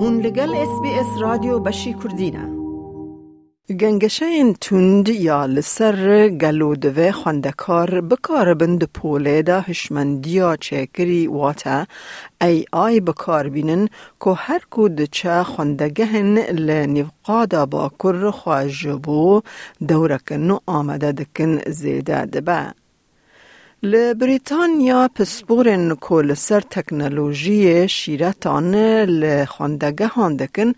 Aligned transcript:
هون 0.00 0.20
لگل 0.20 0.54
اس 0.54 0.80
بی 0.82 0.88
اس 0.88 1.06
رادیو 1.20 1.58
بشی 1.58 1.94
کردینه 1.94 2.48
گنگشه 3.80 4.52
تند 4.52 5.08
یا 5.08 5.46
لسر 5.46 6.28
گلودوه 6.28 7.10
خواندکار 7.10 8.00
بکار 8.00 8.54
بند 8.54 8.84
پوله 8.84 9.42
دا 9.42 9.60
هشمندیا 9.60 10.56
چکری 10.56 11.26
واتا 11.26 11.86
ای 12.40 12.64
آی 12.72 13.00
بکار 13.00 13.48
بینن 13.48 13.88
که 14.24 14.30
هر 14.30 14.60
کود 14.70 15.04
چه 15.04 15.42
خواندگهن 15.42 16.38
لنفقادا 16.38 17.66
با 17.66 17.90
کر 17.98 18.30
خواجبو 18.30 19.40
دورکن 19.88 20.58
آمده 20.66 21.12
دکن 21.12 21.58
زیده 21.66 22.24
دبه. 22.24 22.87
لبریتانیا 23.82 25.08
پسپورن 25.14 25.94
کل 25.94 26.34
سر 26.34 26.60
تکنولوژی 26.60 27.88
شیرتان 27.88 28.74
لخواندگه 29.04 30.06
هاندکن 30.06 30.72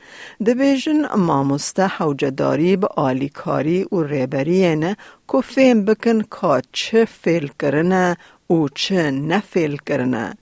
دبیجن 0.47 1.07
ماموسته 1.16 1.87
حوجداری 1.87 2.77
به 2.77 2.87
آلیکاری 2.87 3.84
و 3.93 4.02
ریبرین 4.02 4.97
که 5.33 5.41
فیم 5.45 5.84
بکن 5.84 6.23
که 6.23 6.62
چه 6.73 7.05
فیل 7.05 7.51
کرنه 7.60 8.16
و 8.51 8.69
چه 8.74 9.10
نفیل 9.10 9.77
کرنه 9.87 10.35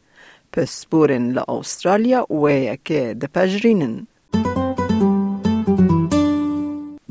پسپورن 0.52 1.30
لأسترالیا 1.30 2.27
و 2.32 2.51
یکی 2.51 3.15
دپجرینن. 3.15 4.06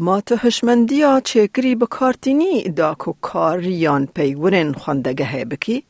ما 0.07 0.21
تو 0.21 0.35
هشمندیا 0.35 1.20
چکری 1.20 1.75
بکارتینی 1.75 2.63
دا 2.63 2.93
کو 2.95 3.13
کار 3.21 3.63
یان 3.63 4.05
پیورن 4.05 4.73
خواندگه 4.73 5.45
بکی؟ 5.45 5.84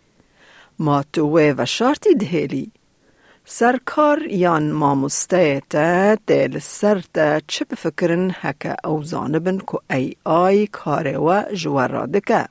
ما 0.79 1.03
تو 1.13 1.39
و 1.39 1.65
شارتی 1.65 2.15
دهیلی. 2.15 2.71
سرکار 3.45 4.21
یان 4.27 4.71
ماموسته 4.71 5.61
تا 5.69 6.15
دل 6.27 6.59
سر 6.59 7.03
تا 7.13 7.39
چه 7.47 7.65
بفکرن 7.65 8.31
هکا 8.33 8.75
او 8.85 9.03
زانبن 9.03 9.57
کو 9.57 9.77
ای 9.89 10.15
آی 10.23 10.67
کاره 10.67 11.17
و 11.17 11.43
جوارادکه. 11.53 12.45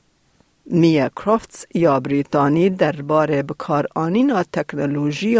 میا 0.66 1.08
کرافتس 1.08 1.64
یا 1.74 2.00
بریتانی 2.00 2.70
درباره 2.70 3.42
بکار 3.42 3.86
آنینا 3.94 4.42
تکنولوژی 4.42 5.38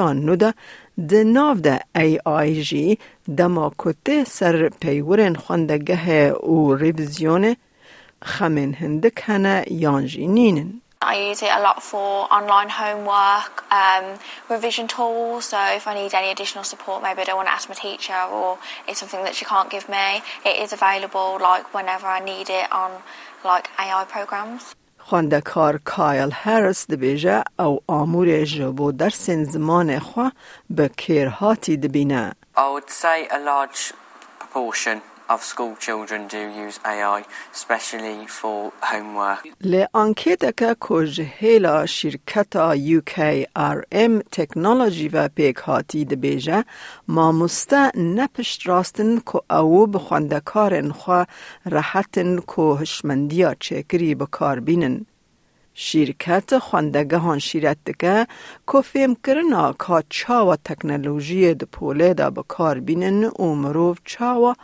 آن 1.00 1.08
نوده 1.08 1.10
ده 1.10 1.24
ناو 1.24 1.56
ده 1.56 1.80
ای 1.96 2.20
آی 2.26 2.64
جی 2.64 2.98
دما 3.38 3.72
کته 3.78 4.24
سر 4.24 4.70
پیورن 4.70 5.36
خوندگه 5.36 6.34
و 6.34 6.76
ریویزیون 6.76 7.56
خمین 8.24 8.74
هندک 8.74 9.24
هنه 9.26 9.66
یانجی 9.72 10.28
نینن. 10.28 10.82
I 11.04 11.16
use 11.30 11.42
it 11.42 11.50
a 11.50 11.62
lot 11.68 11.82
for 11.82 12.32
online 12.38 12.70
homework, 12.70 13.54
um, 13.72 14.06
revision 14.50 14.88
tools. 14.88 15.46
So 15.46 15.58
if 15.80 15.88
I 15.88 15.94
need 15.96 16.14
any 16.14 16.30
additional 16.30 16.64
support, 16.64 17.02
maybe 17.02 17.22
I 17.22 17.26
don't 17.28 17.40
want 17.42 17.48
to 17.48 17.56
ask 17.60 17.68
my 17.74 17.80
teacher 17.88 18.22
or 18.38 18.60
it's 18.88 19.00
something 19.00 19.24
that 19.24 19.34
she 19.34 19.46
can't 19.54 19.70
give 19.76 19.90
me, 19.90 20.08
it 20.46 20.56
is 20.64 20.72
available 20.80 21.30
like 21.50 21.66
whenever 21.78 22.06
I 22.06 22.20
need 22.32 22.48
it 22.62 22.68
on 22.72 22.92
like 23.44 23.66
AI 23.80 24.04
programs. 24.16 24.64
خواندکار 25.09 25.81
کایل 25.85 26.31
هرس 26.33 26.87
دبیجه 26.87 27.45
او 27.59 27.81
آمور 27.87 28.45
جبو 28.45 28.93
در 28.93 29.11
سن 29.11 29.45
زمان 29.45 29.99
خوا 29.99 30.33
به 30.71 30.89
کرهاتی 30.89 31.77
دبینه. 31.77 32.33
I 32.57 32.61
would 32.61 32.91
say 32.91 33.29
a 33.31 33.39
large 33.39 33.93
proportion 34.41 35.16
of 35.29 35.43
school 35.43 35.75
children 35.77 36.29
do 36.29 36.43
use 36.67 36.79
AI, 36.85 37.25
especially 37.53 38.27
for 38.27 38.73
homework. 38.81 39.47
لی 39.61 39.87
انکیت 39.95 40.57
که 40.57 40.77
کجهیلا 40.81 41.87
شرکتا 41.87 42.77
UKRM 42.77 44.23
تکنولوژی 44.33 45.09
و 45.09 45.29
پیک 45.29 45.57
هاتی 45.57 46.05
دبیجه 46.05 46.65
ماموسته 47.09 47.91
نپشت 47.97 48.67
راستن 48.67 49.19
که 49.19 49.55
او 49.55 49.87
بخواندکارن 49.87 50.93
خوا 50.93 51.27
راحتن 51.65 52.37
که 52.37 52.63
هشمندیا 52.63 53.55
چکری 53.55 54.15
بکار 54.15 54.61
بینن. 54.61 55.07
شرکت 55.79 56.59
خواندگه 56.59 57.19
هان 57.19 57.39
شیرت 57.39 57.77
دکه 57.87 58.27
که 58.73 58.81
فهم 58.81 59.15
کرنا 59.15 59.73
که 59.73 60.05
چاوا 60.09 60.57
تکنولوژی 60.57 61.55
د 61.55 61.65
پوله 61.65 62.15
دا 62.15 62.31
بکار 62.31 62.81
بینن 62.81 63.25
و 63.25 63.55
مروف 63.55 63.99
چاوا 64.05 64.55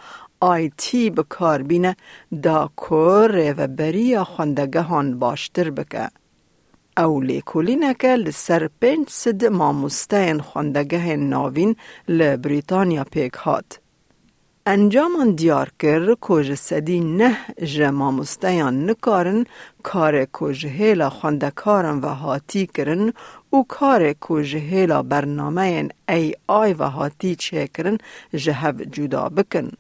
آی 0.45 0.71
تی 0.77 1.11
بکار 1.11 1.63
بینه 1.63 1.97
دا 2.43 2.71
که 2.77 3.29
ریوبری 3.31 4.19
خواندگه 4.19 4.81
هان 4.81 5.19
باشتر 5.19 5.71
بکه. 5.71 6.09
او 6.99 7.21
لیکولینه 7.21 7.95
که 7.95 8.09
لسر 8.09 8.69
پنج 8.81 9.09
سد 9.09 9.45
ماموستین 9.45 10.41
خواندگه 10.41 11.17
ناوین 11.17 11.77
لبریتانیا 12.09 13.05
پیک 13.05 13.33
هات. 13.33 13.81
انجام 14.67 15.33
دیار 15.37 15.73
کر 15.79 16.17
کج 16.21 16.55
سدی 16.55 17.01
نه 17.01 17.37
جما 17.65 18.11
مستیان 18.11 18.91
نکارن 18.91 19.45
کار 19.83 20.25
کج 20.33 20.67
هیلا 20.67 21.11
خواندکارن 21.11 21.99
و 21.99 22.07
هاتی 22.07 22.67
کرن 22.67 23.13
و 23.53 23.63
کار 23.69 24.13
کج 24.21 24.57
هیلا 24.57 25.03
برنامه 25.03 25.89
ای 26.09 26.35
آی 26.47 26.73
و 26.73 26.83
هاتی 26.91 27.37
چه 27.37 27.67
کرن 27.67 27.99
جهو 28.35 28.73
جدا 28.73 29.29
بکن. 29.29 29.71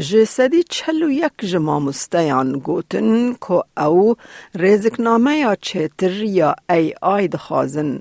جسدی 0.00 0.62
چلو 0.62 1.10
یک 1.10 1.32
جما 1.40 1.80
مستیان 1.80 2.52
گوتن 2.52 3.32
که 3.32 3.80
او 3.86 4.16
رزکنامه 4.54 5.36
یا 5.36 5.54
چتر 5.54 6.10
یا 6.10 6.54
ای 6.70 6.94
آی 7.02 7.28
دخوازن 7.28 8.00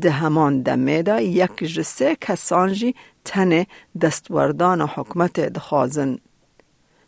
ده 0.00 0.10
همان 0.10 0.62
دمه 0.62 1.02
دا 1.02 1.20
یک 1.20 1.64
جسه 1.64 2.16
کسانجی 2.20 2.94
تن 3.24 3.64
دستوردان 4.00 4.80
حکمت 4.80 5.40
دخوازن. 5.40 6.18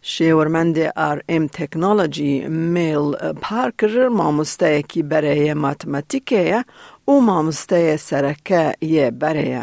شیورمند 0.02 0.78
ار 0.96 1.22
ام 1.28 1.46
تکنولوژی 1.46 2.48
میل 2.48 3.32
پارکر 3.32 4.08
مامسته 4.08 4.82
کی 4.82 5.02
برای 5.02 5.54
ماتماتیکه 5.54 6.64
و 7.08 7.12
مامسته 7.12 7.96
سرکه 7.96 8.74
یه 8.80 9.10
برای 9.10 9.62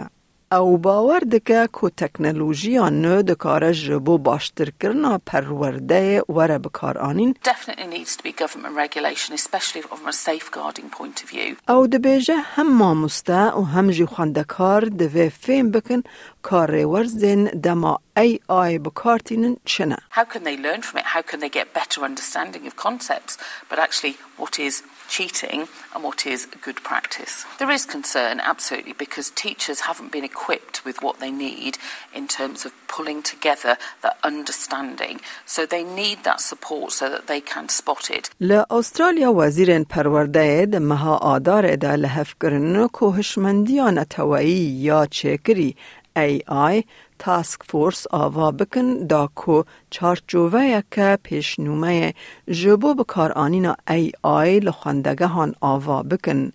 او 0.52 0.78
باور 0.78 1.20
دکه 1.20 1.70
که 1.82 1.90
تکنولوژی 1.98 2.78
نو 2.78 3.22
دکاره 3.22 3.74
جبو 3.74 4.18
باشتر 4.18 4.70
کرنا 4.80 5.18
پرورده 5.26 6.24
وره 6.30 6.58
بکار 6.58 6.98
آنین 6.98 7.36
Definitely 7.44 7.88
needs 7.88 8.16
to 8.16 8.24
be 8.24 8.32
government 8.32 8.76
regulation, 8.76 9.34
especially 9.36 9.82
from 9.82 10.08
a 10.08 10.14
safeguarding 10.14 10.90
point 10.90 11.24
of 11.24 11.30
view. 11.30 11.56
او 11.70 11.88
دبیجه 11.88 12.36
هم 12.36 12.78
ماموسته 12.78 13.52
و 13.52 13.62
هم 13.62 13.92
جی 13.92 14.06
خواندکار 14.06 14.82
دوی 14.86 15.30
فیم 15.30 15.72
بکن 15.72 16.04
کار 16.42 16.86
ورزین 16.86 17.44
دما 17.46 18.00
ای 18.18 18.40
آی 18.48 18.80
بکارتینن 18.80 19.58
چنه 19.66 19.98
How 20.12 20.24
can 20.24 20.44
they 20.44 20.58
learn 20.58 20.82
from 20.82 20.98
it? 20.98 21.06
How 21.06 21.22
can 21.22 21.40
they 21.40 21.50
get 21.50 21.74
better 21.74 22.02
understanding 22.04 22.68
of 22.68 22.76
concepts? 22.76 23.38
But 23.70 23.80
actually, 23.80 24.16
what 24.38 24.60
is 24.60 24.84
cheating 25.09 25.69
and 25.95 26.03
what 26.03 26.27
is 26.27 26.41
good 26.67 26.81
practice? 26.91 27.35
There 27.59 27.71
is 27.71 27.85
concern, 27.85 28.41
absolutely, 28.53 28.95
because 29.05 29.27
teachers 29.31 29.81
haven't 29.89 30.11
been 30.17 30.25
equipped 30.25 30.77
with 30.87 30.97
what 31.03 31.17
they 31.23 31.31
need 31.31 31.75
in 32.15 32.25
terms 32.29 32.65
of 32.67 32.73
pulling 32.89 33.23
together 33.23 33.77
that 34.05 34.17
understanding. 34.25 35.21
So 35.55 35.61
they 35.67 35.85
need 35.85 36.19
that 36.29 36.41
support 36.41 36.93
so 36.93 37.07
that 37.15 37.27
they 37.27 37.41
can 37.41 37.69
spot 37.69 38.11
it. 38.11 38.31
ل 38.41 38.63
استرالیا 38.71 39.33
وزیر 39.33 39.85
پرورده 39.85 40.67
د 40.67 40.77
مها 40.77 41.17
آدار 41.17 41.77
ده 41.77 41.97
لحف 41.97 42.35
کرن 42.43 42.89
که 42.89 43.07
هشمندیان 43.07 44.05
توایی 44.05 44.63
یا 44.89 45.07
چکری 45.07 45.77
ای 46.17 46.43
آی 46.47 46.85
تاسک 47.20 47.60
فورس 47.70 48.08
آوا 48.12 48.52
بکن 48.52 49.08
دا 49.08 49.30
کو 49.36 49.64
چارچوه 49.90 50.82
که 50.92 51.18
پیشنومه 51.24 52.14
جبو 52.52 52.94
بکار 52.94 53.32
آنینا 53.32 53.76
ای 53.90 54.12
آی 54.24 54.60
لخواندگه 54.60 55.28
هان 55.28 55.56
آوا 55.62 56.04
بکن. 56.04 56.52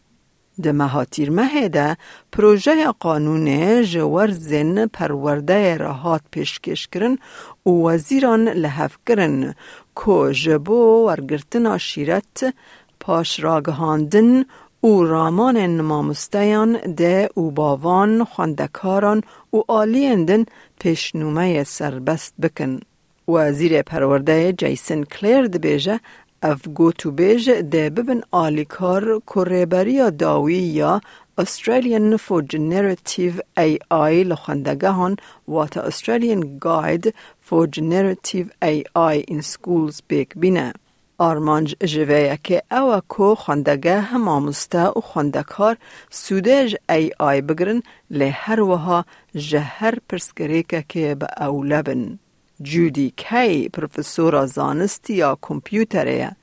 د 0.62 0.68
مهاتیر 0.68 1.30
مه 1.30 1.68
ده 1.68 1.96
پروژه 2.32 2.92
قانون 3.00 3.46
جور 3.82 4.30
زن 4.30 4.86
پرورده 4.86 5.76
راحات 5.76 6.22
پیشکش 6.30 6.88
کرن 6.88 7.18
و 7.66 7.70
وزیران 7.70 8.48
لحف 8.48 8.96
کرن 9.06 9.54
که 9.96 10.32
جبو 10.32 11.06
ورگرتنا 11.06 11.78
شیرت 11.78 12.54
پاش 13.00 13.40
راگهاندن 13.40 14.44
او 14.84 15.04
رامان 15.04 15.80
مامستیان 15.80 16.72
ده 16.96 17.28
او 17.34 17.50
باوان 17.50 18.24
خواندکاران 18.24 19.22
و 19.52 19.56
آلیندن 19.68 20.44
پیشنومه 20.80 21.64
سربست 21.64 22.34
بکن. 22.42 22.80
وزیر 23.28 23.82
پرورده 23.82 24.52
جیسن 24.52 25.02
کلیر 25.02 25.46
ده 25.46 25.58
بیجه 25.58 26.00
اف 26.42 26.68
گوتو 26.68 27.10
بیج 27.10 27.50
ده 27.50 27.90
ببن 27.90 28.20
آلیکار 28.30 29.20
کوریبری 29.26 30.10
داوی 30.10 30.54
یا 30.54 31.00
Australian 31.40 32.18
for 32.18 32.42
Generative 32.42 33.40
AI 33.58 34.12
لخواندگهان 34.30 35.16
واتا 35.48 35.90
Australian 35.90 36.58
Guide 36.58 37.12
for 37.48 37.66
Generative 37.66 38.46
AI 38.64 39.24
in 39.30 39.40
Schools 39.42 40.02
بیک 40.08 40.28
بینه. 40.36 40.72
آرمانج 41.22 41.76
جوه 41.84 42.36
که 42.44 42.62
او 42.70 43.00
کو 43.08 43.34
خواندگه 43.34 44.16
ماموسته 44.16 44.86
و 44.86 45.00
خواندکار 45.00 45.76
سودج 46.10 46.76
ای 46.90 47.10
آی 47.18 47.40
بگرن 47.40 47.82
لی 48.10 48.28
هر 48.28 48.60
وها 48.60 49.04
جهر 49.36 49.94
پرسکریکه 50.08 50.84
که 50.88 51.14
به 51.14 51.26
اولبن. 51.40 52.18
جودی 52.62 53.12
کی 53.16 53.68
پروفسور 53.68 54.46
زانستی 54.46 55.14
یا 55.14 55.38
کمپیوتره 55.42 56.36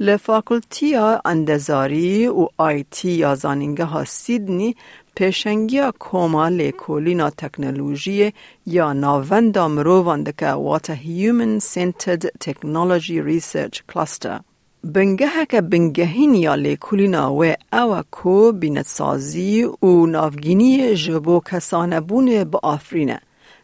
لفاکولتیا 0.00 1.20
اندزاری 1.24 2.26
و 2.26 2.48
آیتی 2.56 3.10
یا 3.10 3.34
زانینگه 3.34 3.84
ها 3.84 4.04
سیدنی 4.04 4.76
پیشنگی 5.14 5.80
کوما 5.98 6.48
لیکولینا 6.48 7.30
تکنولوژی 7.30 8.32
یا 8.66 8.92
ناوند 8.92 9.58
مروان 9.58 10.22
دکه 10.22 10.46
وات 10.46 10.90
هیومن 10.90 11.58
سنتد 11.58 12.26
تکنولوژی 12.26 13.22
ریسرچ 13.22 13.80
کلاستر. 13.94 14.40
بنگه 14.84 15.46
که 15.48 15.60
بنگهین 15.60 16.34
یا 16.34 16.54
لیکولینا 16.54 17.34
و 17.34 17.54
او 17.72 18.02
کو 18.10 18.52
بینتسازی 18.52 19.64
و 19.64 20.06
نافگینی 20.06 20.94
جبو 20.94 21.40
کسانبون 21.40 22.44
با 22.44 22.60
آفرینه. 22.62 23.20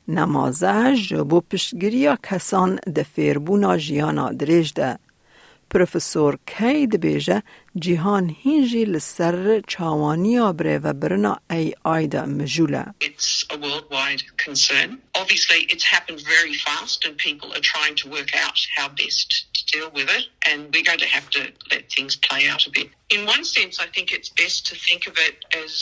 نمازه 0.08 0.96
جبو 0.96 1.40
پشتگیری 1.40 2.08
کسان 2.22 2.78
دفیربونا 2.96 3.76
جیانا 3.76 4.32
دریج 4.32 4.72
ده. 4.72 4.98
پروفسور 5.73 6.39
کی 6.47 6.87
دبیجه 6.87 7.43
جیهان 7.81 8.35
هینجی 8.43 8.85
لسر 8.85 9.61
چاوانی 9.67 10.39
آبره 10.39 10.77
و 10.77 10.93
برنا 10.93 11.39
ای 11.49 11.73
آیدا 11.83 12.25
مجوله. 12.25 12.85
It's 13.01 13.45
a 13.49 13.57
worldwide 13.57 14.23
concern. 14.45 14.97
Obviously 15.21 15.59
it's 15.73 15.83
happened 15.83 16.21
very 16.21 16.53
fast 16.53 17.05
and 17.05 17.17
people 17.17 17.49
are 17.53 17.65
trying 17.73 17.95
to 18.01 18.09
work 18.09 18.31
out 18.45 18.57
how 18.77 18.87
best 18.89 19.27
to 19.55 19.61
deal 19.73 19.89
with 19.97 20.09
it 20.17 20.25
and 20.49 20.59
we're 20.73 20.87
going 20.91 21.03
to 21.05 21.11
have 21.17 21.27
to 21.35 21.41
let 21.71 21.83
things 21.95 22.15
play 22.15 22.43
out 22.51 22.65
a 22.65 22.71
bit. 22.77 22.89
In 23.15 23.21
one 23.35 23.43
sense 23.57 23.75
I 23.85 23.87
think 23.95 24.07
it's 24.11 24.29
best 24.43 24.57
to 24.69 24.75
think 24.87 25.01
of 25.07 25.15
it 25.27 25.35
as 25.63 25.73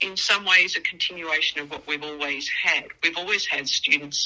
in 0.00 0.16
some 0.16 0.44
ways 0.52 0.70
a 0.76 0.80
continuation 0.92 1.56
of 1.62 1.66
what 1.72 1.82
we've 1.88 2.06
always 2.10 2.44
had. 2.64 2.84
We've 3.02 3.18
always 3.22 3.44
had 3.54 3.64
students 3.68 4.18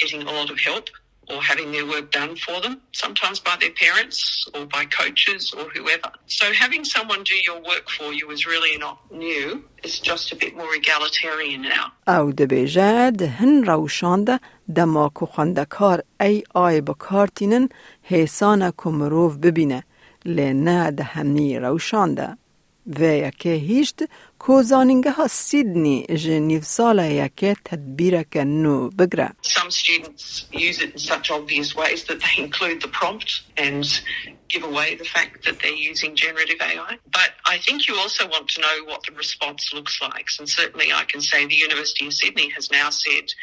getting 0.00 0.22
a 0.22 0.32
lot 0.38 0.50
of 0.50 0.58
help 0.60 0.86
or 1.30 1.42
having 1.42 1.72
their 1.72 1.86
work 1.86 2.06
done 2.12 2.36
for 2.36 2.60
them, 2.60 2.74
sometimes 2.92 3.38
by 3.40 3.56
their 3.62 3.74
parents 3.84 4.18
or 4.54 4.62
by 4.66 4.84
coaches 5.00 5.52
or 5.56 5.64
whoever. 5.74 6.10
So 6.26 6.46
having 6.52 6.84
someone 6.84 7.22
do 7.24 7.36
your 7.48 7.60
work 7.72 7.86
for 7.96 8.12
you 8.12 8.30
is 8.30 8.46
really 8.46 8.76
not 8.78 8.96
new. 9.10 9.64
It's 9.84 9.98
just 10.10 10.32
a 10.32 10.36
bit 10.36 10.52
more 10.56 10.72
egalitarian 10.82 11.62
now. 11.62 11.92
او 12.08 12.32
دبیجه 12.32 13.10
دهن 13.10 13.64
روشانده 13.64 14.40
دما 14.76 15.08
کو 15.08 15.26
خواندکار 15.26 16.02
ای 16.20 16.42
آی 16.54 16.80
بکارتینن 16.80 17.68
حیسان 18.02 18.70
کو 18.70 18.90
مروف 18.90 19.36
ببینه 19.36 19.84
لی 20.24 20.52
نه 20.52 20.90
دهنی 20.90 21.58
nîvsala 26.47 26.95
nû. 28.45 28.91
Some 29.41 29.71
students 29.71 30.45
use 30.51 30.79
it 30.79 30.91
in 30.93 30.97
such 30.97 31.31
obvious 31.31 31.75
ways 31.75 32.03
that 32.05 32.19
they 32.21 32.43
include 32.43 32.81
the 32.81 32.87
prompt 32.87 33.41
and 33.57 34.01
give 34.47 34.63
away 34.63 34.95
the 34.95 35.05
fact 35.05 35.45
that 35.45 35.59
they're 35.59 35.71
using 35.71 36.15
generative 36.15 36.59
AI. 36.61 36.97
But 37.11 37.31
I 37.45 37.57
think 37.59 37.87
you 37.87 37.95
also 37.97 38.27
want 38.27 38.49
to 38.49 38.61
know 38.61 38.83
what 38.85 39.03
the 39.03 39.13
response 39.13 39.71
looks 39.73 40.01
like. 40.01 40.27
And 40.39 40.49
certainly 40.49 40.91
I 40.91 41.05
can 41.05 41.21
say 41.21 41.45
the 41.45 41.55
University 41.55 42.07
of 42.07 42.13
Sydney 42.13 42.49
has 42.49 42.71
now 42.71 42.89
said 42.89 43.33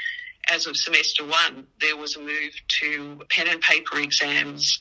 as 0.51 0.67
of 0.67 0.77
semester 0.77 1.25
one, 1.25 1.67
there 1.81 1.97
was 1.97 2.17
a 2.17 2.21
move 2.21 2.53
to 2.81 3.21
pen 3.29 3.49
and 3.49 3.61
paper 3.61 3.99
exams 3.99 4.79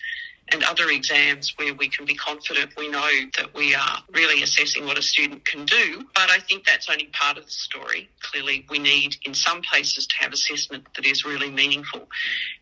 and 0.53 0.63
other 0.65 0.89
exams 0.91 1.55
where 1.57 1.75
we 1.75 1.89
can 1.89 2.05
be 2.05 2.15
confident 2.15 2.71
we 2.77 2.89
know 2.89 3.13
that 3.39 3.55
we 3.55 3.75
are 3.75 3.99
really 4.13 4.43
assessing 4.43 4.85
what 4.87 4.99
a 4.99 5.03
student 5.03 5.45
can 5.45 5.65
do. 5.65 6.05
But 6.15 6.31
I 6.31 6.39
think 6.49 6.65
that's 6.67 6.89
only 6.91 7.09
part 7.23 7.37
of 7.39 7.45
the 7.45 7.57
story. 7.69 8.09
Clearly, 8.21 8.67
we 8.69 8.79
need 8.79 9.17
in 9.25 9.35
some 9.35 9.63
places 9.63 10.07
to 10.07 10.17
have 10.23 10.33
assessment 10.33 10.83
that 10.97 11.07
is 11.07 11.25
really 11.25 11.51
meaningful. 11.51 12.03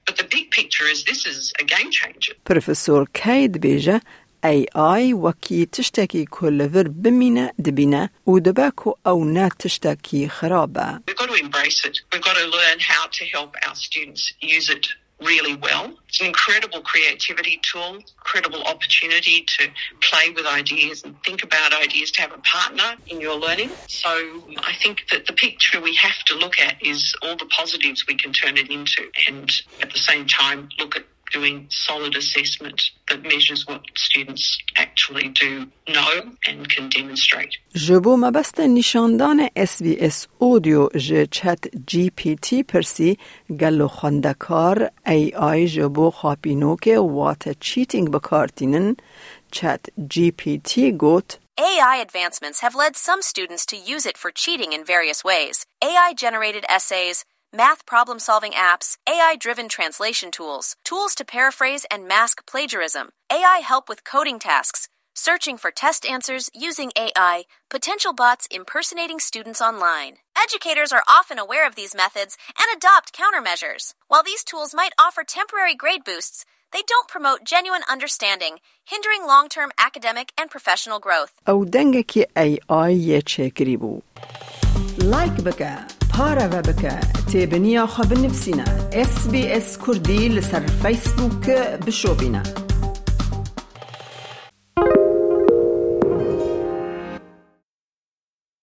But 0.07 0.17
the 0.17 0.25
big 0.25 0.51
picture 0.51 0.85
is 0.85 1.05
this 1.05 1.27
is 1.27 1.53
a 1.63 1.65
game 1.65 1.91
changer. 1.91 2.35
پروفسور 2.45 3.09
کی 3.15 3.49
دبیجه 3.49 4.01
ای 4.45 4.67
آی 4.75 5.13
وکی 5.13 5.67
تشتکی 5.67 6.27
کلور 6.31 6.89
بمینه 6.89 7.53
دبینه 7.65 8.11
و 8.27 8.41
دبکو 8.41 8.95
او 9.07 9.25
نه 9.25 9.49
تشتکی 9.49 10.29
خرابه. 10.29 11.01
We've 11.09 11.17
got 11.17 11.29
to 11.29 11.35
embrace 11.35 11.85
it. 11.85 12.01
We've 12.13 12.23
got 12.23 12.37
to 12.37 12.47
learn 12.47 12.79
how 12.81 13.07
to 13.07 13.25
help 13.25 13.57
our 13.67 13.75
students 13.75 14.33
use 14.41 14.69
it 14.71 14.87
really 15.22 15.56
well. 15.56 15.94
It's 16.08 16.20
an 16.20 16.28
incredible 16.28 16.82
creativity 16.82 17.60
tool, 17.62 17.96
incredible 17.96 18.64
opportunity 18.64 19.46
to 19.60 19.70
play 20.02 20.30
with 20.32 20.46
ideas 20.46 21.04
and 21.04 21.16
think 21.24 21.44
about 21.44 21.74
ideas, 21.74 22.12
to 22.12 22.22
have 22.22 22.34
a 22.34 22.40
partner 22.40 22.96
in 23.08 23.22
your 23.22 23.36
learning. 23.36 23.72
So 23.88 24.10
I 24.58 24.74
think 24.82 25.04
that 25.12 25.26
the 25.26 25.34
picture 25.34 25.80
we 25.82 25.96
have 25.96 26.24
to 26.26 26.36
look 26.36 26.60
at 26.60 26.76
is 26.86 27.16
all 27.22 27.36
the 27.38 27.46
positives 27.46 28.06
we 28.08 28.16
can 28.16 28.34
turn 28.34 28.58
it 28.58 28.70
into 28.70 29.10
and 29.28 29.52
at 29.82 29.92
the 29.92 30.00
same 30.00 30.28
time 30.28 30.70
look 30.78 30.96
at 30.96 31.06
doing 31.32 31.68
solid 31.70 32.16
assessment 32.16 32.92
that 33.10 33.24
measures 33.24 33.66
what 33.68 33.82
students 33.96 34.58
actually 35.05 35.27
do 35.43 35.51
know 35.95 36.13
and 36.49 36.59
can 36.73 36.89
demonstrate. 36.89 37.53
جبو 37.75 38.17
مبست 38.17 38.61
نشاندان 38.61 39.49
SBS 39.57 40.27
اودیو 40.39 40.89
ج 40.89 41.29
چت 41.31 41.65
جی 41.87 42.11
پی 42.11 42.37
تی 42.37 42.63
پرسی 42.63 43.19
گلو 43.61 43.89
خواندکار 43.89 44.91
ای 45.07 45.33
آی 45.37 45.69
جبو 45.69 46.11
خاپینو 46.11 46.77
که 46.77 46.99
وات 46.99 47.61
چیتینگ 47.61 48.11
بکارتینن 48.11 48.97
چت 49.53 49.81
جی 50.09 50.31
پی 50.31 50.59
تی 50.59 50.93
گوت 50.93 51.39
AI 51.61 51.97
advancements 51.97 52.61
have 52.61 52.75
led 52.75 52.97
some 52.97 53.21
students 53.21 53.67
to 53.67 53.77
use 53.77 54.07
it 54.07 54.17
for 54.17 54.31
cheating 54.31 54.73
in 54.73 54.83
various 54.83 55.23
ways. 55.23 55.67
AI 55.85 56.15
generated 56.17 56.65
essays, 56.71 57.27
math 57.53 57.85
problem 57.85 58.19
solving 58.19 58.53
apps, 58.53 58.97
AI 59.07 59.37
driven 59.39 59.69
translation 59.69 60.31
tools, 60.31 60.77
tools 60.85 61.15
to 61.17 61.25
paraphrase 61.25 61.85
and 61.91 62.09
mask 62.09 62.47
plagiarism, 62.47 63.11
AI 63.31 63.59
help 63.59 63.91
with 63.91 64.05
coding 64.05 64.39
tasks, 64.39 64.89
searching 65.15 65.57
for 65.59 65.71
test 65.71 66.07
answers 66.07 66.51
using 66.55 66.91
AI, 66.97 67.45
potential 67.69 68.13
bots 68.13 68.49
impersonating 68.51 69.21
students 69.21 69.61
online. 69.61 70.15
Educators 70.47 70.93
are 70.93 71.05
often 71.09 71.39
aware 71.39 71.67
of 71.67 71.75
these 71.75 71.95
methods 71.95 72.39
and 72.61 72.69
adopt 72.77 73.13
countermeasures. 73.13 73.95
While 74.09 74.23
these 74.23 74.45
tools 74.45 74.75
might 74.75 74.95
offer 74.99 75.23
temporary 75.25 75.75
grade 75.75 76.05
boosts, 76.05 76.45
they 76.73 76.83
don't 76.87 77.09
promote 77.09 77.45
genuine 77.45 77.83
understanding, 77.95 78.59
hindering 78.85 79.27
long 79.27 79.49
term 79.49 79.71
academic 79.79 80.33
and 80.39 80.51
professional 80.51 80.99
growth. 81.01 81.33
او 81.49 81.65
دنگه 81.65 82.03
که 82.03 82.29
ای 82.37 82.59
آی 82.69 82.95
یه 82.95 83.23
چکری 83.23 83.77
بو 83.77 84.01
لایک 84.99 85.33
بکه 85.33 85.79
پارا 86.13 86.49
و 86.53 86.63
بکه 86.63 87.01
تیبنیا 87.33 87.87
خواب 87.87 88.13
نفسینا 88.13 88.65
اس 88.93 89.29
بی 89.29 89.53
اس 89.53 89.79